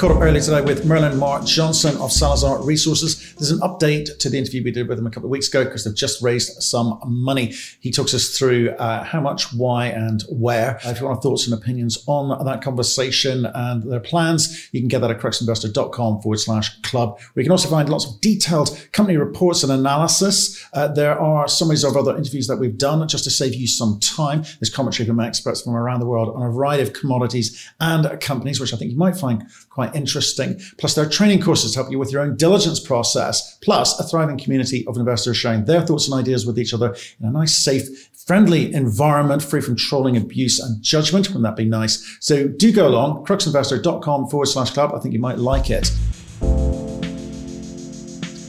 Caught 0.00 0.12
up 0.12 0.22
earlier 0.22 0.40
today 0.40 0.62
with 0.62 0.86
Merlin 0.86 1.18
Marr-Johnson 1.18 1.94
of 1.98 2.10
Salazar 2.10 2.62
Resources. 2.62 3.34
There's 3.34 3.50
an 3.50 3.58
update 3.58 4.16
to 4.16 4.30
the 4.30 4.38
interview 4.38 4.64
we 4.64 4.70
did 4.70 4.88
with 4.88 4.98
him 4.98 5.06
a 5.06 5.10
couple 5.10 5.26
of 5.26 5.30
weeks 5.30 5.48
ago 5.48 5.62
because 5.62 5.84
they've 5.84 5.94
just 5.94 6.22
raised 6.22 6.62
some 6.62 6.98
money. 7.04 7.52
He 7.80 7.90
talks 7.90 8.14
us 8.14 8.38
through 8.38 8.70
uh, 8.78 9.04
how 9.04 9.20
much, 9.20 9.52
why, 9.52 9.88
and 9.88 10.22
where. 10.30 10.80
Uh, 10.86 10.88
if 10.92 11.00
you 11.00 11.06
want 11.06 11.22
thoughts 11.22 11.46
and 11.46 11.52
opinions 11.52 12.02
on 12.06 12.46
that 12.46 12.62
conversation 12.62 13.44
and 13.44 13.82
their 13.92 14.00
plans, 14.00 14.70
you 14.72 14.80
can 14.80 14.88
get 14.88 15.02
that 15.02 15.10
at 15.10 15.18
cruxinvestor.com 15.18 16.22
forward 16.22 16.38
slash 16.38 16.80
club. 16.80 17.20
We 17.34 17.42
can 17.42 17.52
also 17.52 17.68
find 17.68 17.86
lots 17.90 18.06
of 18.06 18.22
detailed 18.22 18.88
company 18.92 19.18
reports 19.18 19.62
and 19.64 19.70
analysis. 19.70 20.66
Uh, 20.72 20.88
there 20.88 21.20
are 21.20 21.46
summaries 21.46 21.84
of 21.84 21.98
other 21.98 22.16
interviews 22.16 22.46
that 22.46 22.56
we've 22.56 22.78
done 22.78 23.06
just 23.06 23.24
to 23.24 23.30
save 23.30 23.52
you 23.52 23.66
some 23.66 24.00
time. 24.00 24.44
There's 24.60 24.70
commentary 24.70 25.06
from 25.06 25.20
experts 25.20 25.60
from 25.60 25.76
around 25.76 26.00
the 26.00 26.06
world 26.06 26.34
on 26.34 26.40
a 26.42 26.50
variety 26.50 26.84
of 26.84 26.94
commodities 26.94 27.70
and 27.80 28.18
companies, 28.22 28.60
which 28.60 28.72
I 28.72 28.78
think 28.78 28.92
you 28.92 28.96
might 28.96 29.18
find 29.18 29.44
quite 29.68 29.89
quite 29.90 29.98
interesting. 29.98 30.60
Plus, 30.78 30.94
there 30.94 31.04
are 31.04 31.08
training 31.08 31.42
courses 31.42 31.72
to 31.72 31.78
help 31.78 31.90
you 31.90 31.98
with 31.98 32.12
your 32.12 32.22
own 32.22 32.36
diligence 32.36 32.80
process, 32.80 33.58
plus 33.62 33.98
a 33.98 34.04
thriving 34.04 34.38
community 34.38 34.86
of 34.86 34.96
investors 34.96 35.36
sharing 35.36 35.64
their 35.64 35.82
thoughts 35.82 36.08
and 36.08 36.18
ideas 36.18 36.46
with 36.46 36.58
each 36.58 36.74
other 36.74 36.94
in 37.20 37.26
a 37.26 37.30
nice, 37.30 37.56
safe, 37.56 37.88
friendly 38.26 38.72
environment, 38.74 39.42
free 39.42 39.60
from 39.60 39.76
trolling, 39.76 40.16
abuse, 40.16 40.60
and 40.60 40.82
judgment. 40.82 41.28
Wouldn't 41.28 41.44
that 41.44 41.56
be 41.56 41.64
nice? 41.64 42.18
So 42.20 42.48
do 42.48 42.72
go 42.72 42.86
along, 42.88 43.24
cruxinvestor.com 43.26 44.28
forward 44.28 44.46
slash 44.46 44.70
club. 44.70 44.92
I 44.94 45.00
think 45.00 45.14
you 45.14 45.20
might 45.20 45.38
like 45.38 45.70
it. 45.70 45.90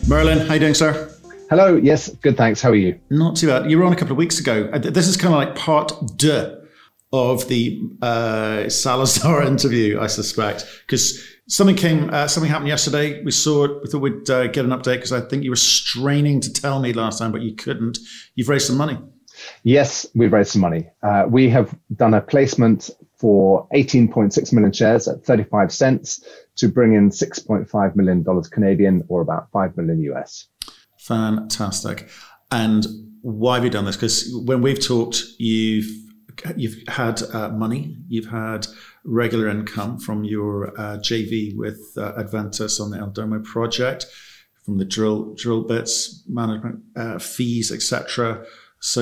Merlin, 0.07 0.39
how 0.39 0.55
you 0.55 0.59
doing, 0.59 0.73
sir? 0.73 1.07
Hello. 1.49 1.75
Yes, 1.75 2.09
good. 2.21 2.37
Thanks. 2.37 2.61
How 2.61 2.69
are 2.69 2.75
you? 2.75 2.99
Not 3.09 3.35
too 3.35 3.47
bad. 3.47 3.69
You 3.69 3.77
were 3.77 3.83
on 3.83 3.91
a 3.91 3.95
couple 3.95 4.13
of 4.13 4.17
weeks 4.17 4.39
ago. 4.39 4.69
Uh, 4.71 4.79
this 4.79 5.07
is 5.07 5.17
kind 5.17 5.33
of 5.33 5.39
like 5.39 5.55
part 5.55 5.91
deux 6.15 6.60
of 7.13 7.47
the 7.47 7.81
uh, 8.01 8.69
Salazar 8.69 9.43
interview, 9.47 9.99
I 9.99 10.07
suspect, 10.07 10.65
because 10.85 11.21
something 11.47 11.75
came, 11.75 12.09
uh, 12.09 12.27
something 12.27 12.49
happened 12.49 12.69
yesterday. 12.69 13.23
We 13.23 13.31
saw 13.31 13.65
it. 13.65 13.71
We 13.83 13.89
thought 13.89 13.99
we'd 13.99 14.29
uh, 14.29 14.47
get 14.47 14.65
an 14.65 14.71
update 14.71 14.95
because 14.95 15.11
I 15.11 15.21
think 15.21 15.43
you 15.43 15.49
were 15.49 15.55
straining 15.57 16.39
to 16.41 16.53
tell 16.53 16.79
me 16.79 16.93
last 16.93 17.19
time, 17.19 17.31
but 17.31 17.41
you 17.41 17.55
couldn't. 17.55 17.99
You've 18.35 18.49
raised 18.49 18.67
some 18.67 18.77
money. 18.77 18.97
Yes, 19.63 20.05
we've 20.15 20.31
raised 20.31 20.51
some 20.51 20.61
money. 20.61 20.87
Uh, 21.03 21.25
we 21.27 21.49
have 21.49 21.75
done 21.95 22.13
a 22.13 22.21
placement 22.21 22.89
for 23.17 23.67
18.6 23.73 24.53
million 24.53 24.71
shares 24.71 25.07
at 25.07 25.23
35 25.23 25.71
cents 25.71 26.23
to 26.55 26.67
bring 26.67 26.93
in 26.93 27.09
6.5 27.09 27.95
million 27.95 28.23
dollars 28.23 28.47
Canadian, 28.47 29.03
or 29.07 29.21
about 29.21 29.49
5 29.51 29.77
million 29.77 30.01
US. 30.13 30.47
Fantastic. 30.97 32.09
And 32.51 32.85
why 33.21 33.55
have 33.55 33.63
you 33.63 33.69
done 33.69 33.85
this? 33.85 33.95
Because 33.95 34.31
when 34.45 34.61
we've 34.61 34.83
talked, 34.83 35.23
you've 35.37 36.10
you've 36.55 36.83
had 36.87 37.21
uh, 37.33 37.49
money, 37.49 37.97
you've 38.07 38.29
had 38.29 38.67
regular 39.03 39.47
income 39.47 39.99
from 39.99 40.23
your 40.23 40.69
uh, 40.79 40.97
JV 40.97 41.55
with 41.55 41.79
uh, 41.97 42.13
Adventus 42.15 42.79
on 42.79 42.91
the 42.91 42.97
El 42.97 43.07
Domo 43.07 43.39
project, 43.39 44.05
from 44.63 44.77
the 44.77 44.85
drill 44.85 45.33
drill 45.35 45.63
bits, 45.63 46.23
management 46.27 46.81
uh, 46.95 47.19
fees, 47.19 47.71
etc. 47.71 48.45
So 48.79 49.01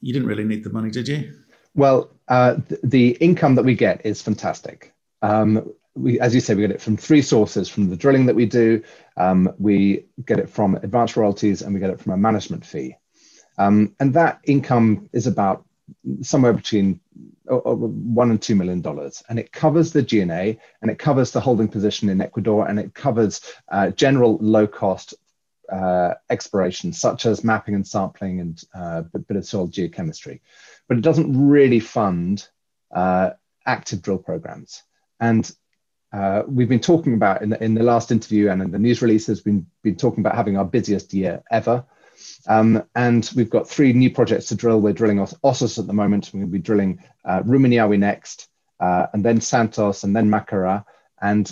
you 0.00 0.12
didn't 0.12 0.28
really 0.28 0.44
need 0.44 0.64
the 0.64 0.70
money, 0.70 0.90
did 0.90 1.08
you? 1.08 1.32
Well, 1.74 2.10
uh, 2.28 2.56
th- 2.68 2.80
the 2.84 3.10
income 3.20 3.54
that 3.54 3.64
we 3.64 3.74
get 3.74 4.04
is 4.04 4.22
fantastic. 4.22 4.92
Um, 5.22 5.72
we, 5.94 6.18
as 6.20 6.34
you 6.34 6.40
say, 6.40 6.54
we 6.54 6.62
get 6.62 6.70
it 6.70 6.80
from 6.80 6.96
three 6.96 7.22
sources: 7.22 7.68
from 7.68 7.88
the 7.88 7.96
drilling 7.96 8.26
that 8.26 8.34
we 8.34 8.46
do, 8.46 8.82
um, 9.16 9.52
we 9.58 10.06
get 10.26 10.38
it 10.38 10.48
from 10.48 10.76
advanced 10.76 11.16
royalties, 11.16 11.62
and 11.62 11.74
we 11.74 11.80
get 11.80 11.90
it 11.90 12.00
from 12.00 12.12
a 12.12 12.16
management 12.16 12.64
fee. 12.64 12.96
Um, 13.58 13.94
and 14.00 14.14
that 14.14 14.40
income 14.44 15.08
is 15.12 15.26
about 15.26 15.64
somewhere 16.22 16.52
between 16.52 17.00
uh, 17.50 17.56
uh, 17.56 17.74
one 17.74 18.30
and 18.30 18.40
two 18.40 18.54
million 18.54 18.80
dollars, 18.80 19.22
and 19.28 19.38
it 19.38 19.52
covers 19.52 19.92
the 19.92 20.02
G&A 20.02 20.58
and 20.80 20.90
it 20.90 20.98
covers 20.98 21.30
the 21.32 21.40
holding 21.40 21.68
position 21.68 22.08
in 22.08 22.20
Ecuador 22.20 22.68
and 22.68 22.78
it 22.78 22.94
covers 22.94 23.40
uh, 23.70 23.90
general 23.90 24.38
low 24.40 24.66
cost 24.66 25.14
uh, 25.70 26.14
exploration, 26.30 26.92
such 26.92 27.26
as 27.26 27.44
mapping 27.44 27.74
and 27.74 27.86
sampling 27.86 28.40
and 28.40 28.64
uh, 28.74 29.02
a 29.14 29.18
bit 29.18 29.36
of 29.36 29.46
soil 29.46 29.68
geochemistry, 29.68 30.40
but 30.88 30.98
it 30.98 31.02
doesn't 31.02 31.48
really 31.48 31.80
fund 31.80 32.48
uh, 32.94 33.30
active 33.66 34.02
drill 34.02 34.18
programs. 34.18 34.82
And 35.20 35.50
we've 36.46 36.68
been 36.68 36.80
talking 36.80 37.14
about 37.14 37.42
in 37.42 37.50
the, 37.50 37.62
in 37.62 37.74
the 37.74 37.82
last 37.82 38.12
interview 38.12 38.50
and 38.50 38.60
in 38.60 38.70
the 38.70 38.78
news 38.78 39.02
releases, 39.02 39.44
we've 39.44 39.54
been, 39.54 39.66
been 39.82 39.96
talking 39.96 40.20
about 40.20 40.36
having 40.36 40.56
our 40.56 40.64
busiest 40.64 41.14
year 41.14 41.42
ever. 41.50 41.84
Um, 42.46 42.84
and 42.94 43.30
we've 43.36 43.50
got 43.50 43.68
three 43.68 43.92
new 43.92 44.10
projects 44.10 44.46
to 44.46 44.54
drill. 44.54 44.80
We're 44.80 44.92
drilling 44.92 45.18
Ossos 45.18 45.78
at 45.78 45.86
the 45.86 45.92
moment. 45.92 46.30
We're 46.32 46.40
going 46.40 46.50
to 46.50 46.58
be 46.58 46.62
drilling 46.62 47.02
uh, 47.24 47.42
Rumiñahui 47.42 47.98
next, 47.98 48.48
uh, 48.80 49.06
and 49.12 49.24
then 49.24 49.40
Santos, 49.40 50.04
and 50.04 50.14
then 50.14 50.28
Macará. 50.28 50.84
And 51.20 51.50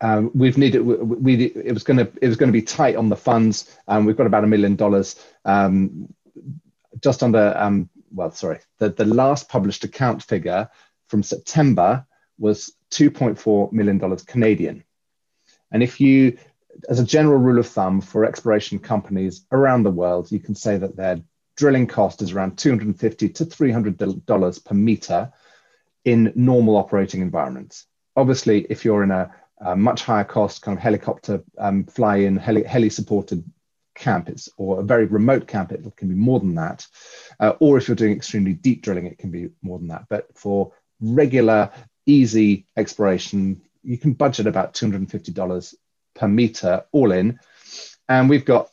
um, 0.00 0.30
we've 0.34 0.58
needed 0.58 0.80
we, 0.80 0.96
we, 0.96 1.44
it 1.44 1.72
was 1.72 1.84
going 1.84 1.98
to 1.98 2.12
it 2.20 2.28
was 2.28 2.36
going 2.36 2.48
to 2.48 2.52
be 2.52 2.62
tight 2.62 2.96
on 2.96 3.08
the 3.08 3.16
funds. 3.16 3.76
Um, 3.86 4.04
we've 4.04 4.16
got 4.16 4.26
about 4.26 4.44
a 4.44 4.48
million 4.48 4.74
dollars, 4.74 5.24
um, 5.44 6.12
just 7.00 7.22
under 7.22 7.54
um, 7.56 7.88
well, 8.12 8.32
sorry, 8.32 8.58
the 8.78 8.90
the 8.90 9.04
last 9.04 9.48
published 9.48 9.84
account 9.84 10.22
figure 10.22 10.68
from 11.08 11.22
September 11.22 12.04
was 12.38 12.72
2.4 12.90 13.72
million 13.72 13.98
dollars 13.98 14.22
Canadian. 14.22 14.82
And 15.70 15.82
if 15.82 16.00
you 16.00 16.36
as 16.88 16.98
a 16.98 17.04
general 17.04 17.38
rule 17.38 17.58
of 17.58 17.66
thumb 17.66 18.00
for 18.00 18.24
exploration 18.24 18.78
companies 18.78 19.46
around 19.52 19.82
the 19.82 19.90
world, 19.90 20.30
you 20.30 20.40
can 20.40 20.54
say 20.54 20.76
that 20.78 20.96
their 20.96 21.20
drilling 21.56 21.86
cost 21.86 22.22
is 22.22 22.32
around 22.32 22.56
250 22.56 23.28
to 23.28 23.44
300 23.44 24.26
dollars 24.26 24.58
per 24.58 24.74
meter 24.74 25.32
in 26.04 26.32
normal 26.34 26.76
operating 26.76 27.20
environments. 27.20 27.86
Obviously, 28.16 28.66
if 28.68 28.84
you're 28.84 29.02
in 29.02 29.10
a, 29.10 29.30
a 29.60 29.76
much 29.76 30.02
higher 30.02 30.24
cost 30.24 30.62
kind 30.62 30.76
of 30.76 30.82
helicopter 30.82 31.42
um, 31.58 31.84
fly-in, 31.84 32.36
heli, 32.36 32.64
heli-supported 32.64 33.44
camp, 33.94 34.28
it's 34.28 34.48
or 34.56 34.80
a 34.80 34.82
very 34.82 35.06
remote 35.06 35.46
camp, 35.46 35.72
it 35.72 35.84
can 35.96 36.08
be 36.08 36.14
more 36.14 36.40
than 36.40 36.54
that. 36.54 36.86
Uh, 37.38 37.52
or 37.60 37.78
if 37.78 37.86
you're 37.86 37.94
doing 37.94 38.12
extremely 38.12 38.54
deep 38.54 38.82
drilling, 38.82 39.06
it 39.06 39.18
can 39.18 39.30
be 39.30 39.50
more 39.62 39.78
than 39.78 39.88
that. 39.88 40.06
But 40.08 40.26
for 40.36 40.72
regular, 41.00 41.70
easy 42.06 42.66
exploration, 42.76 43.62
you 43.82 43.98
can 43.98 44.12
budget 44.12 44.46
about 44.46 44.74
$250 44.74 45.74
per 46.14 46.28
meter 46.28 46.84
all 46.92 47.12
in. 47.12 47.38
And 48.08 48.28
we've 48.28 48.44
got 48.44 48.70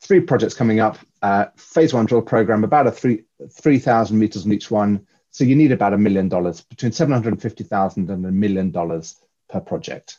three 0.00 0.20
projects 0.20 0.54
coming 0.54 0.80
up. 0.80 0.98
Uh, 1.22 1.46
phase 1.56 1.92
one 1.92 2.06
drill 2.06 2.22
program, 2.22 2.64
about 2.64 2.86
a 2.86 2.92
three 2.92 3.24
3,000 3.52 4.18
meters 4.18 4.44
on 4.44 4.52
each 4.52 4.70
one. 4.70 5.06
So 5.30 5.44
you 5.44 5.54
need 5.54 5.72
about 5.72 5.92
a 5.92 5.98
million 5.98 6.28
dollars, 6.28 6.60
between 6.60 6.92
750,000 6.92 8.10
and 8.10 8.26
a 8.26 8.32
million 8.32 8.70
dollars 8.70 9.16
per 9.48 9.60
project. 9.60 10.18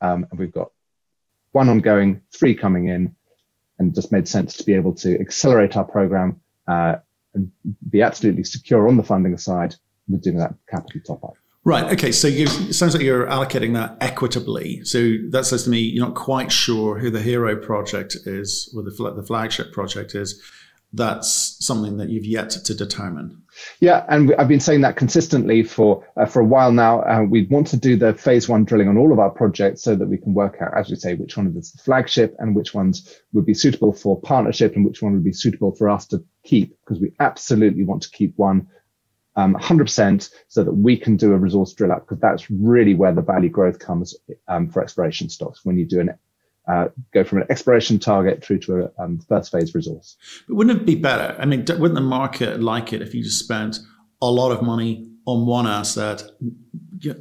Um, 0.00 0.26
and 0.30 0.38
we've 0.38 0.52
got 0.52 0.72
one 1.52 1.68
ongoing, 1.68 2.22
three 2.32 2.54
coming 2.54 2.88
in, 2.88 3.14
and 3.78 3.94
just 3.94 4.12
made 4.12 4.26
sense 4.26 4.56
to 4.56 4.64
be 4.64 4.74
able 4.74 4.94
to 4.94 5.18
accelerate 5.20 5.76
our 5.76 5.84
program 5.84 6.40
uh, 6.66 6.96
and 7.34 7.52
be 7.88 8.02
absolutely 8.02 8.44
secure 8.44 8.88
on 8.88 8.96
the 8.96 9.02
funding 9.02 9.36
side 9.36 9.74
with 10.08 10.22
doing 10.22 10.38
that 10.38 10.54
capital 10.68 11.00
top 11.06 11.24
up. 11.24 11.36
Right. 11.66 11.92
Okay. 11.94 12.12
So 12.12 12.28
you, 12.28 12.44
it 12.44 12.74
sounds 12.74 12.94
like 12.94 13.02
you're 13.02 13.26
allocating 13.26 13.74
that 13.74 13.96
equitably. 14.00 14.84
So 14.84 15.16
that 15.30 15.46
says 15.46 15.64
to 15.64 15.70
me 15.70 15.80
you're 15.80 16.06
not 16.06 16.14
quite 16.14 16.52
sure 16.52 16.96
who 16.96 17.10
the 17.10 17.20
hero 17.20 17.56
project 17.56 18.16
is, 18.24 18.72
or 18.72 18.84
the, 18.84 19.12
the 19.16 19.24
flagship 19.24 19.72
project 19.72 20.14
is. 20.14 20.40
That's 20.92 21.56
something 21.58 21.96
that 21.96 22.08
you've 22.08 22.24
yet 22.24 22.50
to 22.50 22.72
determine. 22.72 23.42
Yeah, 23.80 24.06
and 24.08 24.32
I've 24.38 24.46
been 24.46 24.60
saying 24.60 24.82
that 24.82 24.94
consistently 24.94 25.64
for 25.64 26.06
uh, 26.16 26.26
for 26.26 26.40
a 26.40 26.44
while 26.44 26.70
now. 26.70 27.02
Uh, 27.02 27.24
we 27.28 27.48
want 27.50 27.66
to 27.66 27.76
do 27.76 27.96
the 27.96 28.14
phase 28.14 28.48
one 28.48 28.64
drilling 28.64 28.88
on 28.88 28.96
all 28.96 29.12
of 29.12 29.18
our 29.18 29.30
projects 29.30 29.82
so 29.82 29.96
that 29.96 30.06
we 30.06 30.18
can 30.18 30.34
work 30.34 30.58
out, 30.62 30.72
as 30.78 30.88
you 30.88 30.94
say, 30.94 31.14
which 31.14 31.36
one 31.36 31.48
is 31.48 31.72
the 31.72 31.82
flagship 31.82 32.36
and 32.38 32.54
which 32.54 32.74
ones 32.74 33.20
would 33.32 33.44
be 33.44 33.54
suitable 33.54 33.92
for 33.92 34.20
partnership 34.20 34.76
and 34.76 34.86
which 34.86 35.02
one 35.02 35.14
would 35.14 35.24
be 35.24 35.32
suitable 35.32 35.74
for 35.74 35.90
us 35.90 36.06
to 36.06 36.24
keep, 36.44 36.78
because 36.84 37.00
we 37.00 37.12
absolutely 37.18 37.82
want 37.82 38.02
to 38.02 38.10
keep 38.10 38.32
one 38.36 38.68
um, 39.36 39.54
100% 39.54 40.30
so 40.48 40.64
that 40.64 40.72
we 40.72 40.96
can 40.96 41.16
do 41.16 41.32
a 41.32 41.38
resource 41.38 41.72
drill 41.74 41.92
up 41.92 42.00
because 42.00 42.20
that's 42.20 42.50
really 42.50 42.94
where 42.94 43.12
the 43.12 43.22
value 43.22 43.50
growth 43.50 43.78
comes 43.78 44.14
um, 44.48 44.68
for 44.68 44.82
exploration 44.82 45.28
stocks 45.28 45.64
when 45.64 45.78
you 45.78 45.84
do 45.84 46.00
an 46.00 46.18
uh, 46.68 46.88
go 47.14 47.22
from 47.22 47.38
an 47.38 47.46
exploration 47.48 47.98
target 47.98 48.44
through 48.44 48.58
to 48.58 48.84
a 48.84 49.02
um, 49.02 49.20
first 49.28 49.52
phase 49.52 49.72
resource. 49.74 50.16
But 50.48 50.56
wouldn't 50.56 50.80
it 50.80 50.84
be 50.84 50.96
better? 50.96 51.36
I 51.38 51.46
mean, 51.46 51.60
wouldn't 51.60 51.94
the 51.94 52.00
market 52.00 52.60
like 52.60 52.92
it 52.92 53.02
if 53.02 53.14
you 53.14 53.22
just 53.22 53.38
spent 53.38 53.78
a 54.20 54.28
lot 54.28 54.50
of 54.50 54.62
money 54.62 55.08
on 55.26 55.46
one 55.46 55.66
asset, 55.66 56.24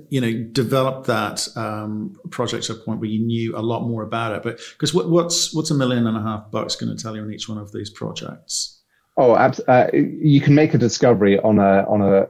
you, 0.09 0.21
know, 0.21 0.31
develop 0.51 1.05
that 1.05 1.47
um, 1.55 2.15
project 2.31 2.63
to 2.65 2.73
a 2.73 2.75
point 2.75 2.99
where 2.99 3.09
you 3.09 3.23
knew 3.23 3.55
a 3.55 3.61
lot 3.61 3.87
more 3.87 4.01
about 4.01 4.35
it? 4.35 4.41
But 4.41 4.59
because 4.73 4.95
what, 4.95 5.09
what's 5.09 5.53
what's 5.53 5.69
a 5.69 5.75
million 5.75 6.07
and 6.07 6.17
a 6.17 6.21
half 6.21 6.49
bucks 6.49 6.75
going 6.75 6.95
to 6.95 7.01
tell 7.01 7.15
you 7.15 7.21
on 7.21 7.31
each 7.31 7.47
one 7.47 7.59
of 7.59 7.71
these 7.71 7.91
projects? 7.91 8.74
Oh, 9.17 9.31
uh, 9.31 9.89
you 9.93 10.41
can 10.41 10.55
make 10.55 10.73
a 10.73 10.77
discovery 10.77 11.39
on 11.39 11.57
a 11.57 11.85
on 11.87 12.01
a 12.01 12.27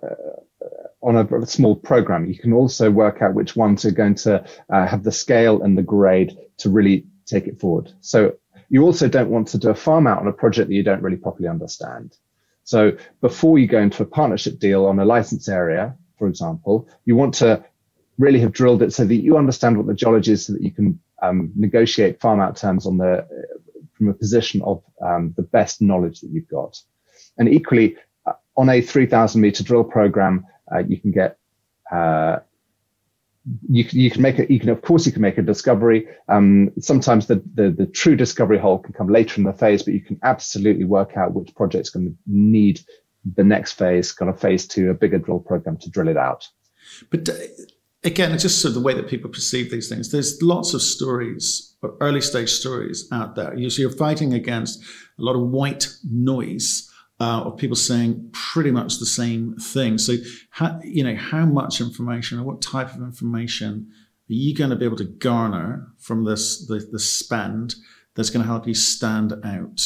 on 1.01 1.15
a 1.15 1.45
small 1.45 1.75
program. 1.75 2.25
You 2.25 2.37
can 2.37 2.53
also 2.53 2.89
work 2.89 3.21
out 3.21 3.33
which 3.33 3.55
ones 3.55 3.85
are 3.85 3.91
going 3.91 4.15
to 4.15 4.43
uh, 4.71 4.87
have 4.87 5.03
the 5.03 5.11
scale 5.11 5.61
and 5.61 5.77
the 5.77 5.83
grade 5.83 6.37
to 6.57 6.69
really 6.69 7.05
take 7.25 7.47
it 7.47 7.59
forward. 7.59 7.91
So 8.01 8.35
you 8.69 8.83
also 8.83 9.07
don't 9.07 9.29
want 9.29 9.47
to 9.49 9.57
do 9.57 9.69
a 9.69 9.75
farm 9.75 10.07
out 10.07 10.19
on 10.19 10.27
a 10.27 10.33
project 10.33 10.69
that 10.69 10.75
you 10.75 10.83
don't 10.83 11.01
really 11.01 11.17
properly 11.17 11.47
understand. 11.47 12.17
So 12.63 12.97
before 13.21 13.59
you 13.59 13.67
go 13.67 13.79
into 13.79 14.01
a 14.01 14.07
partnership 14.07 14.57
deal 14.57 14.85
on 14.85 14.99
a 14.99 15.05
license 15.05 15.47
area, 15.47 15.95
for 16.17 16.27
example, 16.27 16.89
you 17.05 17.15
want 17.15 17.35
to 17.35 17.63
really 18.17 18.39
have 18.39 18.51
drilled 18.51 18.81
it 18.81 18.93
so 18.93 19.05
that 19.05 19.15
you 19.15 19.37
understand 19.37 19.77
what 19.77 19.85
the 19.85 19.93
geology 19.93 20.31
is 20.31 20.47
so 20.47 20.53
that 20.53 20.63
you 20.63 20.71
can 20.71 20.99
um, 21.21 21.51
negotiate 21.55 22.19
farm 22.19 22.39
out 22.39 22.55
terms 22.55 22.87
on 22.87 22.97
the 22.97 23.27
from 23.97 24.09
a 24.09 24.13
position 24.13 24.61
of 24.63 24.83
um, 25.01 25.33
the 25.37 25.43
best 25.43 25.81
knowledge 25.81 26.21
that 26.21 26.29
you've 26.29 26.47
got. 26.47 26.79
And 27.37 27.49
equally, 27.49 27.97
uh, 28.25 28.33
on 28.57 28.69
a 28.69 28.81
3,000 28.81 29.41
meter 29.41 29.63
drill 29.63 29.83
program, 29.83 30.45
uh, 30.73 30.79
you 30.79 30.99
can 30.99 31.11
get 31.11 31.37
uh, 31.91 32.39
you 33.69 33.83
can, 33.83 33.99
you 33.99 34.09
can 34.09 34.21
make 34.21 34.39
a, 34.39 34.51
you 34.51 34.59
can, 34.59 34.69
of 34.69 34.81
course, 34.81 35.05
you 35.05 35.11
can 35.11 35.21
make 35.21 35.37
a 35.37 35.41
discovery. 35.41 36.07
Um, 36.29 36.71
sometimes 36.79 37.27
the, 37.27 37.43
the, 37.53 37.69
the, 37.69 37.85
true 37.85 38.15
discovery 38.15 38.57
hole 38.57 38.79
can 38.79 38.93
come 38.93 39.07
later 39.07 39.39
in 39.39 39.43
the 39.43 39.53
phase, 39.53 39.83
but 39.83 39.93
you 39.93 40.01
can 40.01 40.19
absolutely 40.23 40.85
work 40.85 41.15
out 41.15 41.33
which 41.33 41.53
project's 41.53 41.91
going 41.91 42.07
to 42.07 42.15
need 42.25 42.81
the 43.35 43.43
next 43.43 43.73
phase, 43.73 44.11
kind 44.11 44.29
of 44.29 44.39
phase 44.39 44.67
two, 44.67 44.89
a 44.89 44.93
bigger 44.93 45.19
drill 45.19 45.39
program 45.39 45.77
to 45.77 45.89
drill 45.89 46.07
it 46.07 46.17
out. 46.17 46.47
But 47.11 47.29
uh, 47.29 47.33
again, 48.03 48.37
just 48.37 48.61
sort 48.61 48.69
of 48.69 48.75
the 48.75 48.81
way 48.81 48.93
that 48.93 49.07
people 49.07 49.29
perceive 49.29 49.71
these 49.71 49.89
things. 49.89 50.11
There's 50.11 50.41
lots 50.41 50.73
of 50.73 50.81
stories, 50.81 51.74
early 51.99 52.21
stage 52.21 52.49
stories 52.49 53.07
out 53.11 53.35
there. 53.35 53.53
So 53.69 53.81
you're 53.81 53.91
fighting 53.91 54.33
against 54.33 54.81
a 54.81 55.23
lot 55.23 55.35
of 55.35 55.49
white 55.49 55.87
noise 56.03 56.89
uh, 57.19 57.43
of 57.45 57.57
people 57.57 57.75
saying 57.75 58.29
pretty 58.33 58.71
much 58.71 58.99
the 58.99 59.05
same 59.05 59.55
thing. 59.57 59.97
So, 59.97 60.15
how, 60.49 60.79
you 60.83 61.03
know, 61.03 61.15
how 61.15 61.45
much 61.45 61.79
information 61.79 62.39
or 62.39 62.43
what 62.43 62.61
type 62.61 62.93
of 62.93 63.01
information 63.01 63.87
are 64.29 64.33
you 64.33 64.55
going 64.55 64.71
to 64.71 64.75
be 64.75 64.85
able 64.85 64.97
to 64.97 65.05
garner 65.05 65.87
from 65.99 66.25
this 66.25 66.65
the, 66.67 66.87
the 66.91 66.99
spend 66.99 67.75
that's 68.15 68.29
going 68.29 68.43
to 68.43 68.47
help 68.47 68.67
you 68.67 68.73
stand 68.73 69.33
out? 69.43 69.81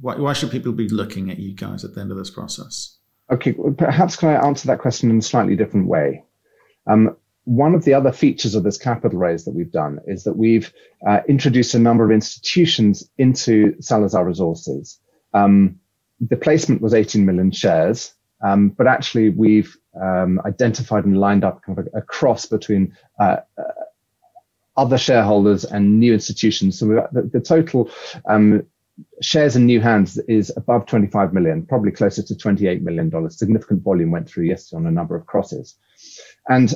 Why, 0.00 0.16
why 0.16 0.32
should 0.32 0.50
people 0.50 0.72
be 0.72 0.88
looking 0.88 1.30
at 1.30 1.38
you 1.38 1.54
guys 1.54 1.84
at 1.84 1.94
the 1.94 2.00
end 2.00 2.10
of 2.10 2.16
this 2.16 2.30
process? 2.30 2.96
Okay, 3.30 3.54
perhaps 3.76 4.16
can 4.16 4.30
I 4.30 4.46
answer 4.46 4.68
that 4.68 4.78
question 4.78 5.10
in 5.10 5.18
a 5.18 5.22
slightly 5.22 5.56
different 5.56 5.88
way? 5.88 6.24
Um, 6.86 7.16
one 7.46 7.76
of 7.76 7.84
the 7.84 7.94
other 7.94 8.10
features 8.10 8.56
of 8.56 8.64
this 8.64 8.76
capital 8.76 9.18
raise 9.18 9.44
that 9.44 9.54
we've 9.54 9.70
done 9.70 10.00
is 10.06 10.24
that 10.24 10.36
we've 10.36 10.72
uh, 11.08 11.20
introduced 11.28 11.74
a 11.74 11.78
number 11.78 12.04
of 12.04 12.10
institutions 12.10 13.08
into 13.18 13.80
Salazar 13.80 14.26
Resources. 14.26 14.98
Um, 15.32 15.78
the 16.20 16.36
placement 16.36 16.82
was 16.82 16.92
18 16.92 17.24
million 17.24 17.52
shares, 17.52 18.12
um, 18.44 18.70
but 18.70 18.88
actually 18.88 19.30
we've 19.30 19.76
um, 20.00 20.40
identified 20.44 21.04
and 21.04 21.20
lined 21.20 21.44
up 21.44 21.62
kind 21.62 21.78
of 21.78 21.86
a, 21.94 21.98
a 21.98 22.02
cross 22.02 22.46
between 22.46 22.96
uh, 23.20 23.36
uh, 23.56 23.62
other 24.76 24.98
shareholders 24.98 25.64
and 25.64 26.00
new 26.00 26.12
institutions. 26.12 26.80
So 26.80 27.08
the, 27.12 27.30
the, 27.32 27.40
total 27.40 27.88
um, 28.28 28.66
shares 29.22 29.54
in 29.54 29.66
new 29.66 29.80
hands 29.80 30.18
is 30.26 30.52
above 30.56 30.86
25 30.86 31.32
million, 31.32 31.64
probably 31.64 31.92
closer 31.92 32.24
to 32.24 32.36
28 32.36 32.82
million 32.82 33.08
dollars. 33.08 33.38
Significant 33.38 33.84
volume 33.84 34.10
went 34.10 34.28
through 34.28 34.46
yesterday 34.46 34.80
on 34.80 34.86
a 34.86 34.90
number 34.90 35.14
of 35.14 35.26
crosses, 35.26 35.76
and 36.48 36.74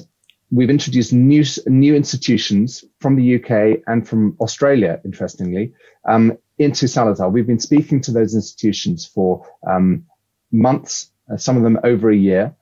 we've 0.50 0.70
introduced 0.70 1.12
new 1.12 1.44
new 1.66 1.94
institutions 1.94 2.84
from 3.00 3.16
the 3.16 3.36
UK 3.36 3.82
and 3.86 4.06
from 4.06 4.36
Australia, 4.40 5.00
interestingly, 5.04 5.72
um, 6.08 6.36
into 6.58 6.88
Salazar. 6.88 7.30
We've 7.30 7.46
been 7.46 7.60
speaking 7.60 8.00
to 8.02 8.12
those 8.12 8.34
institutions 8.34 9.06
for 9.06 9.46
um, 9.68 10.04
months, 10.52 11.10
uh, 11.32 11.36
some 11.36 11.56
of 11.56 11.62
them 11.62 11.78
over 11.84 12.10
a 12.10 12.16
year, 12.16 12.54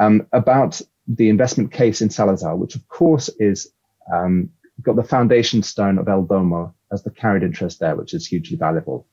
um, 0.00 0.26
about 0.32 0.80
the 1.06 1.28
investment 1.28 1.70
case 1.70 2.00
in 2.00 2.10
Salazar, 2.10 2.56
which 2.56 2.74
of 2.74 2.88
course 2.88 3.28
is 3.38 3.70
um, 4.12 4.50
got 4.82 4.96
the 4.96 5.02
foundation 5.02 5.62
stone 5.62 5.98
of 5.98 6.08
El 6.08 6.22
Domo 6.22 6.74
as 6.92 7.02
the 7.02 7.10
carried 7.10 7.42
interest 7.42 7.80
there, 7.80 7.94
which 7.94 8.14
is 8.14 8.26
hugely 8.26 8.56
valuable. 8.56 9.06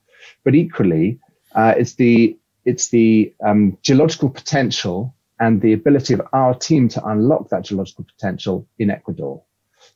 But 0.44 0.56
equally, 0.56 1.20
uh, 1.54 1.74
it's 1.78 1.96
the 1.96 2.38
it's 2.64 2.90
the 2.90 3.34
um, 3.44 3.78
geological 3.82 4.30
potential 4.30 5.16
and 5.42 5.60
the 5.60 5.74
ability 5.74 6.14
of 6.14 6.22
our 6.32 6.54
team 6.54 6.88
to 6.88 7.04
unlock 7.06 7.50
that 7.50 7.64
geological 7.64 8.06
potential 8.06 8.68
in 8.78 8.92
Ecuador. 8.92 9.44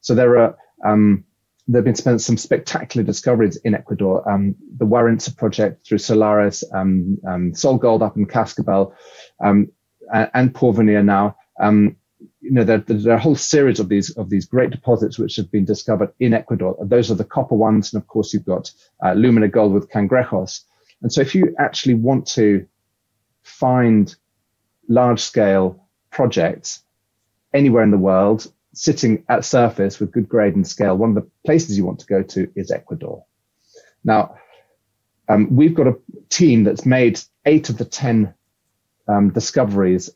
So 0.01 0.15
there 0.15 0.37
are 0.39 0.57
um, 0.83 1.23
there 1.67 1.83
have 1.83 2.03
been 2.03 2.19
some 2.19 2.37
spectacular 2.37 3.05
discoveries 3.05 3.55
in 3.57 3.73
Ecuador. 3.73 4.29
Um, 4.29 4.55
the 4.77 4.85
Warintza 4.85 5.35
project 5.37 5.87
through 5.87 5.99
Solaris, 5.99 6.63
um, 6.73 7.17
um, 7.27 7.51
SolGold 7.53 8.01
up 8.01 8.17
in 8.17 8.25
Cascabel, 8.25 8.93
um, 9.43 9.71
and, 10.13 10.29
and 10.33 10.53
Porvenir 10.53 11.03
now. 11.03 11.35
Um, 11.59 11.95
you 12.41 12.51
know, 12.51 12.63
there, 12.63 12.79
there, 12.79 13.13
are 13.13 13.17
a 13.17 13.19
whole 13.19 13.35
series 13.35 13.79
of 13.79 13.87
these 13.87 14.11
of 14.17 14.29
these 14.29 14.45
great 14.45 14.71
deposits 14.71 15.17
which 15.17 15.35
have 15.37 15.51
been 15.51 15.65
discovered 15.65 16.11
in 16.19 16.33
Ecuador. 16.33 16.75
Those 16.81 17.11
are 17.11 17.15
the 17.15 17.23
copper 17.23 17.55
ones, 17.55 17.93
and 17.93 18.01
of 18.01 18.07
course 18.07 18.33
you've 18.33 18.45
got 18.45 18.71
uh, 19.05 19.13
Lumina 19.13 19.47
Gold 19.47 19.73
with 19.73 19.89
Cangrejos. 19.89 20.61
And 21.01 21.13
so, 21.13 21.21
if 21.21 21.35
you 21.35 21.55
actually 21.59 21.95
want 21.95 22.25
to 22.27 22.65
find 23.43 24.15
large 24.87 25.21
scale 25.21 25.87
projects 26.11 26.81
anywhere 27.53 27.83
in 27.83 27.91
the 27.91 27.97
world, 27.97 28.51
sitting 28.73 29.23
at 29.29 29.45
surface 29.45 29.99
with 29.99 30.11
good 30.11 30.27
grade 30.27 30.55
and 30.55 30.67
scale, 30.67 30.97
one 30.97 31.09
of 31.09 31.15
the 31.15 31.29
places 31.45 31.77
you 31.77 31.85
want 31.85 31.99
to 31.99 32.05
go 32.05 32.21
to 32.21 32.51
is 32.55 32.71
Ecuador. 32.71 33.25
Now, 34.03 34.35
um, 35.27 35.55
we've 35.55 35.73
got 35.73 35.87
a 35.87 35.97
team 36.29 36.63
that's 36.63 36.85
made 36.85 37.19
eight 37.45 37.69
of 37.69 37.77
the 37.77 37.85
10 37.85 38.33
um, 39.07 39.31
discoveries 39.31 40.09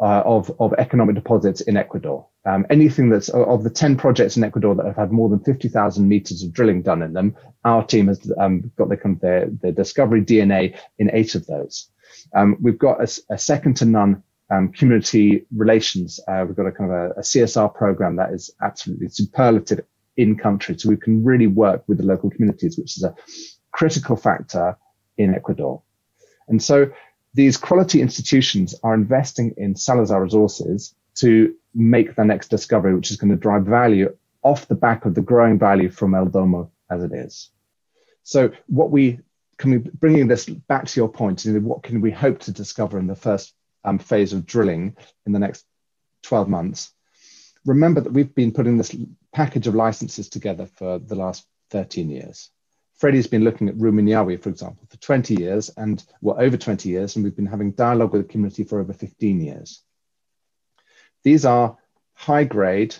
uh, 0.00 0.22
of, 0.24 0.50
of 0.60 0.74
economic 0.74 1.14
deposits 1.14 1.62
in 1.62 1.76
Ecuador. 1.76 2.26
Um, 2.44 2.66
anything 2.70 3.08
that's 3.08 3.28
of 3.30 3.64
the 3.64 3.70
10 3.70 3.96
projects 3.96 4.36
in 4.36 4.44
Ecuador 4.44 4.74
that 4.74 4.86
have 4.86 4.96
had 4.96 5.10
more 5.10 5.28
than 5.28 5.40
50,000 5.40 6.06
meters 6.06 6.42
of 6.42 6.52
drilling 6.52 6.82
done 6.82 7.02
in 7.02 7.12
them, 7.12 7.34
our 7.64 7.84
team 7.84 8.08
has 8.08 8.30
um, 8.38 8.70
got 8.76 8.88
their, 8.88 9.48
their 9.50 9.72
discovery 9.72 10.22
DNA 10.22 10.78
in 10.98 11.10
eight 11.12 11.34
of 11.34 11.46
those. 11.46 11.88
Um, 12.34 12.56
we've 12.60 12.78
got 12.78 13.00
a, 13.00 13.34
a 13.34 13.38
second 13.38 13.76
to 13.78 13.84
none 13.84 14.22
um, 14.50 14.72
community 14.72 15.46
relations. 15.54 16.20
Uh, 16.28 16.44
we've 16.46 16.56
got 16.56 16.66
a 16.66 16.72
kind 16.72 16.90
of 16.90 16.96
a, 16.96 17.10
a, 17.18 17.22
CSR 17.22 17.74
program 17.74 18.16
that 18.16 18.32
is 18.32 18.50
absolutely 18.62 19.08
superlative 19.08 19.84
in 20.16 20.36
country. 20.36 20.78
So 20.78 20.88
we 20.88 20.96
can 20.96 21.24
really 21.24 21.46
work 21.46 21.82
with 21.88 21.98
the 21.98 22.04
local 22.04 22.30
communities, 22.30 22.78
which 22.78 22.96
is 22.96 23.02
a 23.02 23.14
critical 23.72 24.16
factor 24.16 24.76
in 25.18 25.34
Ecuador. 25.34 25.82
And 26.48 26.62
so 26.62 26.90
these 27.34 27.56
quality 27.56 28.00
institutions 28.00 28.74
are 28.82 28.94
investing 28.94 29.54
in 29.56 29.74
Salazar 29.74 30.22
resources 30.22 30.94
to 31.16 31.54
make 31.74 32.14
the 32.14 32.24
next 32.24 32.48
discovery, 32.48 32.94
which 32.94 33.10
is 33.10 33.16
going 33.16 33.30
to 33.30 33.36
drive 33.36 33.64
value 33.64 34.14
off 34.42 34.68
the 34.68 34.74
back 34.74 35.04
of 35.04 35.14
the 35.14 35.20
growing 35.20 35.58
value 35.58 35.90
from 35.90 36.14
El 36.14 36.26
Domo 36.26 36.70
as 36.90 37.02
it 37.02 37.12
is. 37.12 37.50
So 38.22 38.52
what 38.66 38.90
we 38.90 39.20
can 39.58 39.70
we 39.70 39.78
bringing 39.78 40.28
this 40.28 40.46
back 40.46 40.86
to 40.86 41.00
your 41.00 41.08
point, 41.08 41.44
what 41.46 41.82
can 41.82 42.00
we 42.00 42.10
hope 42.10 42.40
to 42.40 42.52
discover 42.52 42.98
in 42.98 43.06
the 43.06 43.16
first 43.16 43.54
um, 43.86 43.98
phase 43.98 44.32
of 44.32 44.44
drilling 44.44 44.96
in 45.24 45.32
the 45.32 45.38
next 45.38 45.64
12 46.24 46.48
months. 46.48 46.92
Remember 47.64 48.00
that 48.00 48.12
we've 48.12 48.34
been 48.34 48.52
putting 48.52 48.76
this 48.76 48.94
package 49.32 49.66
of 49.66 49.74
licenses 49.74 50.28
together 50.28 50.66
for 50.66 50.98
the 50.98 51.14
last 51.14 51.46
13 51.70 52.10
years. 52.10 52.50
Freddie's 52.96 53.26
been 53.26 53.44
looking 53.44 53.68
at 53.68 53.76
Rumiñahui, 53.76 54.42
for 54.42 54.48
example, 54.48 54.86
for 54.88 54.96
20 54.98 55.34
years 55.34 55.70
and 55.76 56.04
well, 56.20 56.36
over 56.38 56.56
20 56.56 56.88
years, 56.88 57.16
and 57.16 57.24
we've 57.24 57.36
been 57.36 57.46
having 57.46 57.72
dialogue 57.72 58.12
with 58.12 58.22
the 58.22 58.28
community 58.28 58.64
for 58.64 58.80
over 58.80 58.92
15 58.92 59.40
years. 59.40 59.82
These 61.22 61.44
are 61.44 61.76
high 62.14 62.44
grade, 62.44 62.96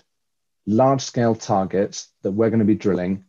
large 0.67 1.01
scale 1.01 1.35
targets 1.35 2.09
that 2.23 2.33
we're 2.33 2.51
going 2.51 2.61
to 2.61 2.67
be 2.67 2.75
drilling 2.75 3.25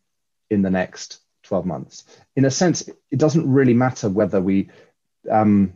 in 0.50 0.62
the 0.62 0.70
next 0.70 1.20
12 1.48 1.66
months. 1.66 2.04
In 2.36 2.46
a 2.46 2.52
sense, 2.52 2.88
it 3.12 3.20
doesn't 3.20 3.52
really 3.52 3.74
matter 3.74 4.10
whether 4.10 4.42
we 4.42 4.70
um, 5.32 5.74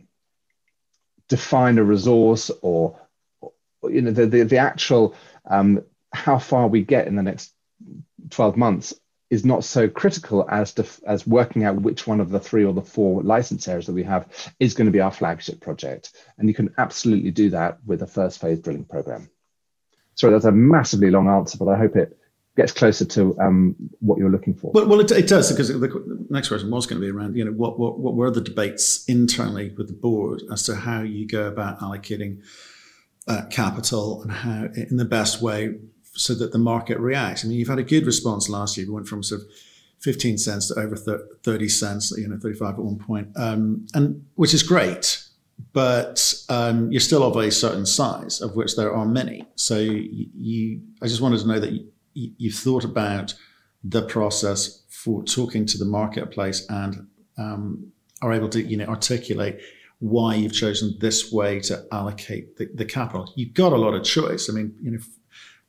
define 1.28 1.78
a 1.78 1.84
resource 1.84 2.50
or, 2.60 2.98
you 3.84 4.00
know 4.00 4.12
the 4.12 4.26
the, 4.26 4.44
the 4.44 4.58
actual 4.58 5.14
um, 5.50 5.82
how 6.12 6.38
far 6.38 6.68
we 6.68 6.82
get 6.82 7.08
in 7.08 7.16
the 7.16 7.22
next 7.22 7.52
12 8.30 8.56
months 8.56 8.94
is 9.28 9.44
not 9.44 9.64
so 9.64 9.88
critical 9.88 10.46
as 10.48 10.74
to, 10.74 10.86
as 11.06 11.26
working 11.26 11.64
out 11.64 11.80
which 11.80 12.06
one 12.06 12.20
of 12.20 12.30
the 12.30 12.38
three 12.38 12.64
or 12.64 12.72
the 12.72 12.82
four 12.82 13.22
license 13.22 13.66
areas 13.66 13.86
that 13.86 13.94
we 13.94 14.04
have 14.04 14.28
is 14.60 14.74
going 14.74 14.86
to 14.86 14.92
be 14.92 15.00
our 15.00 15.10
flagship 15.10 15.60
project 15.60 16.12
and 16.38 16.48
you 16.48 16.54
can 16.54 16.72
absolutely 16.78 17.32
do 17.32 17.50
that 17.50 17.78
with 17.84 18.02
a 18.02 18.06
first 18.06 18.40
phase 18.40 18.60
drilling 18.60 18.84
program 18.84 19.28
sorry 20.14 20.32
that's 20.32 20.44
a 20.44 20.52
massively 20.52 21.10
long 21.10 21.28
answer 21.28 21.58
but 21.58 21.68
i 21.68 21.76
hope 21.76 21.96
it 21.96 22.16
gets 22.56 22.72
closer 22.72 23.04
to 23.04 23.38
um, 23.40 23.74
what 24.00 24.18
you're 24.18 24.30
looking 24.30 24.54
for. 24.54 24.72
Well, 24.72 24.86
well 24.86 25.00
it, 25.00 25.10
it, 25.10 25.26
does 25.26 25.50
because 25.50 25.68
the 25.68 26.26
next 26.28 26.48
question 26.48 26.70
was 26.70 26.86
going 26.86 27.00
to 27.00 27.06
be 27.06 27.10
around, 27.10 27.34
you 27.36 27.44
know, 27.44 27.52
what, 27.52 27.78
what, 27.78 27.98
what 27.98 28.14
were 28.14 28.30
the 28.30 28.42
debates 28.42 29.04
internally 29.06 29.72
with 29.76 29.88
the 29.88 29.94
board 29.94 30.42
as 30.52 30.62
to 30.64 30.74
how 30.74 31.00
you 31.00 31.26
go 31.26 31.46
about 31.46 31.80
allocating 31.80 32.42
uh, 33.26 33.42
capital 33.50 34.22
and 34.22 34.32
how 34.32 34.64
in 34.74 34.96
the 34.96 35.04
best 35.04 35.40
way 35.40 35.74
so 36.14 36.34
that 36.34 36.52
the 36.52 36.58
market 36.58 36.98
reacts. 36.98 37.44
I 37.44 37.48
mean, 37.48 37.58
you've 37.58 37.68
had 37.68 37.78
a 37.78 37.84
good 37.84 38.04
response 38.04 38.48
last 38.48 38.76
year. 38.76 38.86
We 38.86 38.92
went 38.92 39.08
from 39.08 39.22
sort 39.22 39.40
of 39.40 39.46
15 40.00 40.36
cents 40.36 40.68
to 40.68 40.78
over 40.78 40.96
30 40.96 41.68
cents, 41.68 42.12
you 42.16 42.28
know, 42.28 42.38
35 42.38 42.74
at 42.74 42.78
one 42.78 42.98
point, 42.98 43.28
um, 43.36 43.86
and 43.94 44.24
which 44.34 44.52
is 44.52 44.62
great. 44.62 45.24
But 45.72 46.34
um, 46.48 46.90
you're 46.90 47.00
still 47.00 47.22
of 47.22 47.36
a 47.36 47.50
certain 47.50 47.86
size, 47.86 48.40
of 48.40 48.56
which 48.56 48.76
there 48.76 48.92
are 48.92 49.06
many. 49.06 49.46
So 49.54 49.78
you, 49.78 50.26
you 50.34 50.82
I 51.00 51.06
just 51.06 51.20
wanted 51.20 51.40
to 51.40 51.46
know 51.46 51.60
that 51.60 51.72
you, 51.72 51.91
you've 52.14 52.54
thought 52.54 52.84
about 52.84 53.34
the 53.84 54.02
process 54.02 54.82
for 54.88 55.24
talking 55.24 55.66
to 55.66 55.78
the 55.78 55.84
marketplace 55.84 56.66
and 56.68 57.06
um, 57.38 57.92
are 58.20 58.32
able 58.32 58.48
to 58.48 58.62
you 58.62 58.76
know 58.76 58.86
articulate 58.86 59.60
why 59.98 60.34
you've 60.34 60.52
chosen 60.52 60.96
this 60.98 61.32
way 61.32 61.60
to 61.60 61.86
allocate 61.92 62.56
the, 62.56 62.68
the 62.74 62.84
capital. 62.84 63.32
You've 63.36 63.54
got 63.54 63.72
a 63.72 63.76
lot 63.76 63.94
of 63.94 64.02
choice. 64.02 64.50
I 64.50 64.52
mean, 64.52 64.74
you 64.82 64.90
know, 64.90 64.98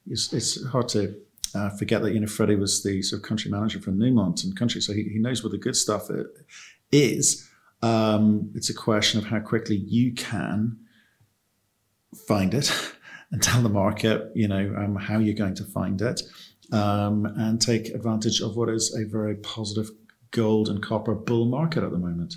it's, 0.09 0.33
it's 0.33 0.65
hard 0.65 0.89
to 0.89 1.15
uh, 1.53 1.69
forget 1.71 2.01
that 2.01 2.13
you 2.13 2.19
know 2.19 2.27
Freddie 2.27 2.55
was 2.55 2.83
the 2.83 3.01
sort 3.01 3.21
of 3.21 3.27
country 3.27 3.51
manager 3.51 3.79
for 3.79 3.91
Newmont 3.91 4.43
and 4.43 4.57
country, 4.57 4.81
so 4.81 4.93
he, 4.93 5.03
he 5.03 5.19
knows 5.19 5.43
what 5.43 5.51
the 5.51 5.57
good 5.57 5.75
stuff 5.75 6.09
is. 6.91 7.49
Um, 7.81 8.51
it's 8.55 8.69
a 8.69 8.73
question 8.73 9.19
of 9.19 9.25
how 9.25 9.39
quickly 9.39 9.75
you 9.75 10.13
can 10.13 10.77
find 12.27 12.53
it 12.53 12.71
and 13.33 13.41
tell 13.41 13.61
the 13.61 13.69
market, 13.69 14.31
you 14.35 14.47
know, 14.47 14.73
um, 14.77 14.95
how 14.95 15.17
you're 15.17 15.35
going 15.35 15.55
to 15.55 15.65
find 15.65 16.01
it, 16.01 16.21
um, 16.71 17.25
and 17.25 17.59
take 17.59 17.89
advantage 17.89 18.39
of 18.39 18.55
what 18.55 18.69
is 18.69 18.95
a 18.95 19.09
very 19.09 19.35
positive 19.35 19.89
gold 20.31 20.69
and 20.69 20.81
copper 20.81 21.15
bull 21.15 21.45
market 21.45 21.83
at 21.83 21.91
the 21.91 21.97
moment. 21.97 22.35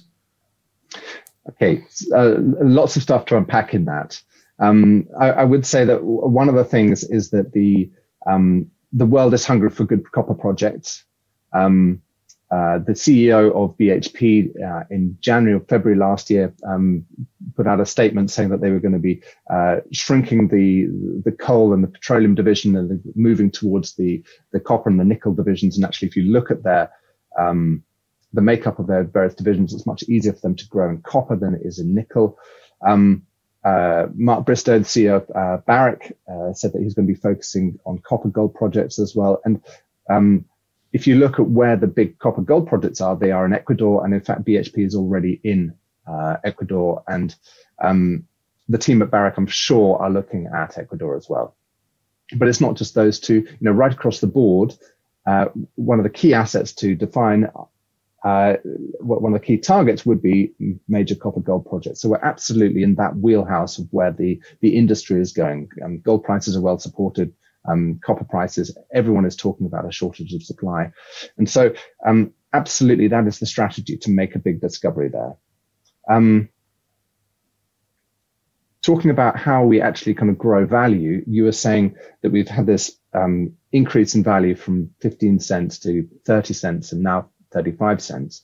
Okay, 1.51 1.85
uh, 2.15 2.35
lots 2.39 2.97
of 2.97 3.03
stuff 3.03 3.27
to 3.27 3.37
unpack 3.37 3.75
in 3.75 3.85
that. 3.85 4.21
Um, 4.59 5.07
I, 5.21 5.31
I, 5.31 5.45
would 5.45 5.67
say 5.67 5.85
that 5.85 6.03
one 6.03 6.49
of 6.49 6.55
the 6.55 6.65
things 6.65 7.05
is 7.05 7.29
that 7.31 7.53
the 7.53 7.91
um, 8.27 8.71
the 8.93 9.05
world 9.05 9.35
is 9.35 9.45
hungry 9.45 9.69
for 9.69 9.85
good 9.85 10.11
copper 10.13 10.35
projects. 10.35 11.05
Um, 11.53 12.01
uh, 12.51 12.79
the 12.79 12.93
CEO 12.93 13.53
of 13.55 13.77
BHP 13.77 14.51
uh, 14.63 14.85
in 14.89 15.17
January 15.21 15.61
or 15.61 15.65
February 15.65 15.99
last 15.99 16.31
year 16.31 16.55
um, 16.65 17.05
put 17.57 17.67
out 17.67 17.81
a 17.81 17.87
statement 17.87 18.31
saying 18.31 18.51
that 18.51 18.61
they 18.61 18.71
were 18.71 18.79
going 18.79 18.93
to 18.93 19.01
be 19.01 19.21
uh, 19.51 19.79
shrinking 19.93 20.49
the 20.49 20.87
the 21.25 21.37
coal 21.37 21.73
and 21.73 21.83
the 21.83 21.89
petroleum 21.89 22.37
division 22.37 22.77
and 22.77 23.01
moving 23.17 23.51
towards 23.51 23.97
the 23.97 24.23
the 24.53 24.61
copper 24.61 24.89
and 24.89 25.01
the 25.01 25.05
nickel 25.05 25.35
divisions. 25.35 25.77
And 25.77 25.85
actually, 25.85 26.09
if 26.09 26.17
you 26.17 26.25
look 26.25 26.53
at 26.53 26.63
their 26.63 26.91
um, 27.37 27.83
the 28.33 28.43
makeup 28.43 28.79
of 28.79 28.87
their 28.87 29.03
various 29.03 29.35
divisions, 29.35 29.75
it's 29.75 29.87
much 29.87 30.05
easier 30.05 30.33
for 30.33 30.41
them 30.41 30.55
to 30.57 30.69
grow 30.69 30.91
in 30.91 31.03
copper 31.03 31.35
than 31.35 31.55
it 31.55 31.63
is 31.65 31.81
in 31.81 31.95
nickel. 31.95 32.39
Um, 32.87 33.27
uh, 33.65 34.07
Mark 34.15 34.47
Bristow, 34.47 34.79
the 34.79 34.85
CEO 34.85 35.17
of 35.17 35.31
uh, 35.35 35.61
Barrick, 35.67 36.17
uh, 36.31 36.53
said 36.53 36.73
that 36.73 36.83
he's 36.83 36.95
going 36.95 37.09
to 37.09 37.13
be 37.13 37.19
focusing 37.19 37.81
on 37.85 37.99
copper 37.99 38.29
gold 38.29 38.55
projects 38.55 39.01
as 39.01 39.17
well. 39.17 39.41
And 39.45 39.61
um, 40.09 40.45
if 40.93 41.07
you 41.07 41.17
look 41.17 41.39
at 41.39 41.49
where 41.49 41.77
the 41.77 41.87
big 41.87 42.19
copper 42.19 42.43
gold 42.43 42.69
projects 42.69 43.01
are, 43.01 43.17
they 43.17 43.31
are 43.31 43.45
in 43.45 43.53
Ecuador. 43.53 44.05
And 44.05 44.15
in 44.15 44.21
fact, 44.21 44.45
BHP 44.45 44.85
is 44.85 44.95
already 44.95 45.41
in 45.45 45.75
uh, 46.07 46.37
Ecuador. 46.45 47.03
And 47.09 47.35
um, 47.83 48.27
the 48.69 48.79
team 48.79 49.03
at 49.03 49.11
Barrick, 49.11 49.37
I'm 49.37 49.47
sure, 49.47 49.99
are 49.99 50.11
looking 50.11 50.49
at 50.55 50.79
Ecuador 50.79 51.17
as 51.17 51.29
well. 51.29 51.55
But 52.37 52.49
it's 52.49 52.61
not 52.61 52.77
just 52.77 52.95
those 52.95 53.21
two. 53.21 53.35
You 53.35 53.57
know, 53.61 53.73
right 53.73 53.93
across 53.93 54.21
the 54.21 54.27
board, 54.27 54.75
uh, 55.27 55.47
one 55.75 55.99
of 55.99 56.05
the 56.05 56.11
key 56.11 56.35
assets 56.35 56.73
to 56.75 56.95
define 56.95 57.49
uh, 58.27 58.57
one 58.99 59.33
of 59.33 59.41
the 59.41 59.47
key 59.47 59.57
targets 59.57 60.05
would 60.05 60.21
be 60.21 60.53
major 60.89 61.15
copper 61.15 61.39
gold 61.39 61.65
projects. 61.65 62.01
So 62.01 62.09
we're 62.09 62.25
absolutely 62.25 62.83
in 62.83 62.97
that 62.97 63.17
wheelhouse 63.17 63.79
of 63.79 63.87
where 63.93 64.11
the, 64.11 64.41
the 64.61 64.77
industry 64.77 65.21
is 65.21 65.33
going. 65.33 65.69
Um, 65.85 66.01
gold 66.01 66.25
prices 66.25 66.57
are 66.57 66.61
well 66.61 66.81
supported. 66.81 67.33
Um, 67.69 68.01
copper 68.05 68.25
prices, 68.25 68.77
everyone 68.93 69.25
is 69.25 69.37
talking 69.37 69.67
about 69.67 69.87
a 69.87 69.93
shortage 69.93 70.33
of 70.35 70.43
supply. 70.43 70.93
And 71.39 71.49
so, 71.49 71.75
um, 72.07 72.33
absolutely, 72.53 73.09
that 73.09 73.27
is 73.27 73.39
the 73.39 73.47
strategy 73.47 73.97
to 73.99 74.11
make 74.11 74.35
a 74.35 74.39
big 74.39 74.61
discovery 74.61 75.09
there. 75.09 75.37
Um, 76.09 76.49
talking 78.83 79.11
about 79.11 79.37
how 79.37 79.65
we 79.65 79.81
actually 79.81 80.15
kind 80.15 80.31
of 80.31 80.39
grow 80.39 80.65
value, 80.65 81.25
you 81.27 81.45
were 81.45 81.53
saying 81.53 81.97
that 82.23 82.31
we've 82.31 82.49
had 82.49 82.67
this 82.67 82.97
um, 83.15 83.53
increase 83.73 84.15
in 84.15 84.23
value 84.23 84.55
from 84.55 84.91
15 85.01 85.41
cents 85.41 85.79
to 85.81 86.09
30 86.25 86.55
cents 86.55 86.93
and 86.93 87.03
now 87.03 87.31
35 87.53 88.01
cents. 88.01 88.43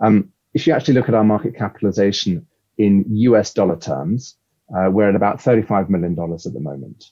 Um, 0.00 0.30
if 0.52 0.66
you 0.66 0.74
actually 0.74 0.94
look 0.94 1.08
at 1.08 1.14
our 1.14 1.24
market 1.24 1.56
capitalization 1.56 2.46
in 2.76 3.04
US 3.08 3.54
dollar 3.54 3.78
terms, 3.78 4.36
uh, 4.76 4.90
we're 4.90 5.08
at 5.08 5.16
about 5.16 5.38
$35 5.38 5.88
million 5.88 6.12
at 6.12 6.52
the 6.52 6.60
moment. 6.60 7.04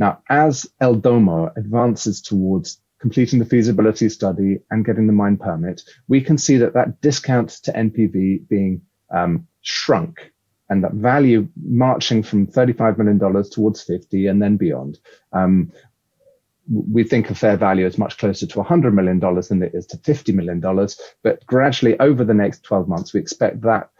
Now, 0.00 0.22
as 0.30 0.66
El 0.80 0.94
Domo 0.94 1.52
advances 1.56 2.22
towards 2.22 2.80
completing 3.00 3.38
the 3.38 3.44
feasibility 3.44 4.08
study 4.08 4.58
and 4.70 4.84
getting 4.84 5.06
the 5.06 5.12
mine 5.12 5.36
permit, 5.36 5.82
we 6.08 6.22
can 6.22 6.38
see 6.38 6.56
that 6.56 6.72
that 6.72 7.02
discount 7.02 7.50
to 7.64 7.72
NPV 7.72 8.48
being 8.48 8.80
um, 9.14 9.46
shrunk 9.60 10.32
and 10.70 10.82
that 10.82 10.94
value 10.94 11.46
marching 11.62 12.22
from 12.22 12.46
$35 12.46 12.96
million 12.96 13.44
towards 13.50 13.82
50 13.82 14.26
and 14.26 14.40
then 14.40 14.56
beyond. 14.56 14.98
Um, 15.34 15.70
we 16.70 17.04
think 17.04 17.28
a 17.28 17.34
fair 17.34 17.58
value 17.58 17.84
is 17.84 17.98
much 17.98 18.16
closer 18.16 18.46
to 18.46 18.62
$100 18.62 18.94
million 18.94 19.18
than 19.18 19.62
it 19.62 19.74
is 19.74 19.86
to 19.88 19.98
$50 19.98 20.32
million. 20.32 20.60
But 21.22 21.44
gradually 21.44 22.00
over 22.00 22.24
the 22.24 22.32
next 22.32 22.62
12 22.62 22.88
months, 22.88 23.12
we 23.12 23.20
expect 23.20 23.60
that 23.62 23.90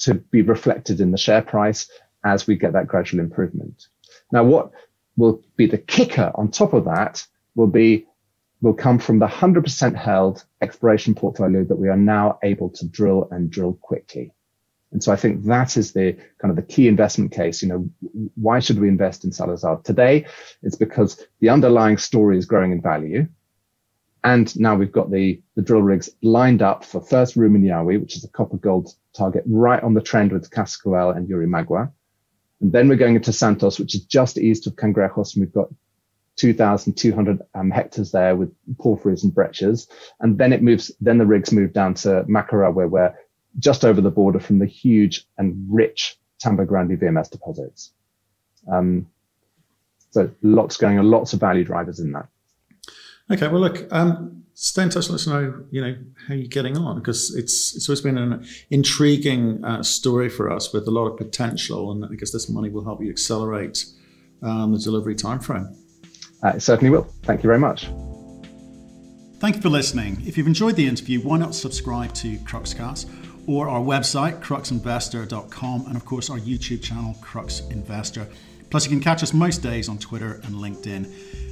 to 0.00 0.14
be 0.14 0.42
reflected 0.42 1.00
in 1.00 1.10
the 1.10 1.16
share 1.16 1.42
price 1.42 1.88
as 2.22 2.46
we 2.46 2.56
get 2.56 2.74
that 2.74 2.88
gradual 2.88 3.20
improvement. 3.20 3.86
Now, 4.32 4.44
what 4.44 4.72
will 5.16 5.42
be 5.56 5.66
the 5.66 5.78
kicker 5.78 6.32
on 6.34 6.50
top 6.50 6.72
of 6.72 6.84
that 6.84 7.26
will 7.54 7.66
be 7.66 8.06
will 8.60 8.72
come 8.72 8.98
from 8.98 9.18
the 9.18 9.26
100% 9.26 9.96
held 9.96 10.44
exploration 10.60 11.14
portfolio 11.14 11.64
that 11.64 11.76
we 11.76 11.88
are 11.88 11.96
now 11.96 12.38
able 12.44 12.70
to 12.70 12.86
drill 12.86 13.26
and 13.32 13.50
drill 13.50 13.74
quickly. 13.74 14.32
And 14.92 15.02
so 15.02 15.10
I 15.10 15.16
think 15.16 15.44
that 15.46 15.76
is 15.76 15.92
the 15.92 16.12
kind 16.38 16.50
of 16.50 16.56
the 16.56 16.62
key 16.62 16.86
investment 16.86 17.32
case. 17.32 17.62
You 17.62 17.68
know, 17.68 17.90
why 18.36 18.60
should 18.60 18.78
we 18.78 18.88
invest 18.88 19.24
in 19.24 19.32
Salazar 19.32 19.80
today? 19.82 20.26
It's 20.62 20.76
because 20.76 21.26
the 21.40 21.48
underlying 21.48 21.98
story 21.98 22.38
is 22.38 22.46
growing 22.46 22.72
in 22.72 22.80
value. 22.80 23.26
And 24.22 24.54
now 24.60 24.76
we've 24.76 24.92
got 24.92 25.10
the, 25.10 25.42
the 25.56 25.62
drill 25.62 25.82
rigs 25.82 26.10
lined 26.22 26.62
up 26.62 26.84
for 26.84 27.00
first 27.00 27.36
Rumiñahui, 27.36 28.00
which 28.00 28.16
is 28.16 28.24
a 28.24 28.28
copper 28.28 28.58
gold 28.58 28.94
target 29.16 29.42
right 29.46 29.82
on 29.82 29.94
the 29.94 30.00
trend 30.00 30.30
with 30.30 30.50
Cascabel 30.50 31.10
and 31.10 31.28
Yurimaguas. 31.28 31.90
And 32.62 32.72
then 32.72 32.88
we're 32.88 32.96
going 32.96 33.16
into 33.16 33.32
Santos, 33.32 33.78
which 33.78 33.94
is 33.94 34.04
just 34.04 34.38
east 34.38 34.66
of 34.66 34.76
Cangrejos. 34.76 35.34
And 35.34 35.44
we've 35.44 35.52
got 35.52 35.68
2,200 36.36 37.40
um, 37.54 37.70
hectares 37.70 38.12
there 38.12 38.36
with 38.36 38.54
porphyries 38.78 39.24
and 39.24 39.34
breccias. 39.34 39.88
And 40.20 40.38
then 40.38 40.52
it 40.52 40.62
moves, 40.62 40.92
then 41.00 41.18
the 41.18 41.26
rigs 41.26 41.52
move 41.52 41.72
down 41.72 41.94
to 41.94 42.24
Macará, 42.28 42.72
where 42.72 42.88
we're 42.88 43.14
just 43.58 43.84
over 43.84 44.00
the 44.00 44.10
border 44.10 44.40
from 44.40 44.60
the 44.60 44.66
huge 44.66 45.26
and 45.36 45.66
rich 45.68 46.16
Tambogrande 46.42 46.98
VMS 46.98 47.30
deposits. 47.30 47.92
Um, 48.72 49.08
so 50.10 50.30
lots 50.42 50.76
going 50.76 50.98
on, 50.98 51.10
lots 51.10 51.32
of 51.32 51.40
value 51.40 51.64
drivers 51.64 51.98
in 51.98 52.12
that. 52.12 52.28
Okay, 53.32 53.48
well, 53.48 53.60
look, 53.60 53.86
um, 53.92 54.44
stay 54.54 54.82
in 54.82 54.90
touch. 54.90 55.08
Let 55.08 55.14
us 55.14 55.26
know, 55.26 55.64
you 55.70 55.80
know, 55.80 55.96
how 56.28 56.34
you're 56.34 56.48
getting 56.48 56.76
on 56.76 56.98
because 56.98 57.34
it's 57.34 57.74
it's 57.74 57.88
always 57.88 58.02
been 58.02 58.18
an 58.18 58.46
intriguing 58.70 59.64
uh, 59.64 59.82
story 59.82 60.28
for 60.28 60.50
us 60.50 60.72
with 60.72 60.86
a 60.86 60.90
lot 60.90 61.06
of 61.06 61.16
potential, 61.16 61.92
and 61.92 62.04
I 62.04 62.14
guess 62.14 62.30
this 62.30 62.48
money 62.50 62.68
will 62.68 62.84
help 62.84 63.02
you 63.02 63.10
accelerate 63.10 63.86
um, 64.42 64.72
the 64.72 64.78
delivery 64.78 65.14
timeframe. 65.14 65.74
Uh, 66.44 66.48
it 66.56 66.60
certainly 66.60 66.90
will. 66.90 67.04
Thank 67.22 67.42
you 67.42 67.48
very 67.48 67.58
much. 67.58 67.88
Thank 69.38 69.56
you 69.56 69.62
for 69.62 69.70
listening. 69.70 70.22
If 70.26 70.36
you've 70.36 70.46
enjoyed 70.46 70.76
the 70.76 70.86
interview, 70.86 71.20
why 71.20 71.38
not 71.38 71.54
subscribe 71.54 72.12
to 72.14 72.36
Cruxcast? 72.38 73.08
or 73.46 73.68
our 73.68 73.80
website, 73.80 74.40
cruxinvestor.com, 74.40 75.86
and 75.86 75.96
of 75.96 76.04
course 76.04 76.30
our 76.30 76.38
YouTube 76.38 76.82
channel, 76.82 77.16
Crux 77.20 77.60
Investor. 77.70 78.28
Plus, 78.70 78.84
you 78.84 78.90
can 78.90 79.00
catch 79.00 79.22
us 79.22 79.34
most 79.34 79.58
days 79.62 79.88
on 79.88 79.98
Twitter 79.98 80.40
and 80.44 80.54
LinkedIn. 80.54 81.51